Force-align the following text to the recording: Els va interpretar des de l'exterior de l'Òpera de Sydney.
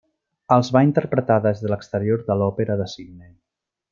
Els 0.53 0.71
va 0.77 0.81
interpretar 0.85 1.37
des 1.43 1.61
de 1.65 1.69
l'exterior 1.73 2.25
de 2.31 2.39
l'Òpera 2.41 2.81
de 2.83 2.91
Sydney. 2.97 3.31